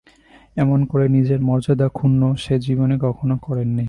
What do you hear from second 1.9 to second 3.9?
ক্ষুণ্ন সে জীবনে কখনো করে নি।